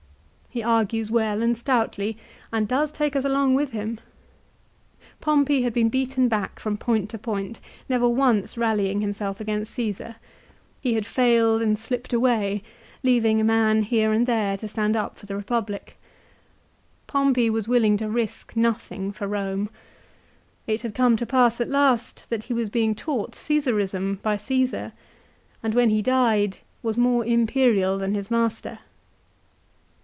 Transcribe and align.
He 0.53 0.61
argues 0.63 1.09
well 1.09 1.41
and 1.41 1.57
stoutly, 1.57 2.17
and 2.51 2.67
does 2.67 2.91
take 2.91 3.15
us 3.15 3.23
along 3.23 3.53
with 3.55 3.71
him. 3.71 4.01
Pompey 5.21 5.61
had 5.61 5.71
been 5.71 5.87
beaten 5.87 6.27
back 6.27 6.59
from 6.59 6.75
point 6.75 7.09
to 7.11 7.17
point, 7.17 7.61
never 7.87 8.05
once 8.09 8.57
rallying 8.57 8.99
himself 8.99 9.39
against 9.39 9.77
Csesar. 9.77 10.15
He 10.81 10.95
had 10.95 11.05
failed 11.05 11.61
and 11.61 11.77
had 11.77 11.77
slipped 11.77 12.11
away, 12.11 12.63
leaving 13.01 13.39
a 13.39 13.45
man 13.45 13.83
here 13.83 14.11
and 14.11 14.27
there 14.27 14.57
to 14.57 14.67
stand 14.67 14.97
up 14.97 15.17
for 15.17 15.25
the 15.25 15.35
Eepublic. 15.35 15.93
Pompey 17.07 17.49
was 17.49 17.69
willing 17.69 17.95
to 17.95 18.09
risk 18.09 18.53
nothing 18.57 19.13
for 19.13 19.29
Borne. 19.29 19.69
It 20.67 20.81
had 20.81 20.93
come 20.93 21.15
to 21.15 21.25
pass 21.25 21.61
at 21.61 21.69
last 21.69 22.29
that 22.29 22.43
he 22.43 22.53
was 22.53 22.69
being 22.69 22.93
taught 22.93 23.35
Csesarism 23.35 24.21
by 24.21 24.35
Csesar, 24.35 24.91
and 25.63 25.73
when 25.73 25.87
he 25.91 26.01
died 26.01 26.57
was 26.83 26.97
more 26.97 27.25
imperial 27.25 27.97
than 27.97 28.15
his 28.15 28.29
master. 28.29 28.79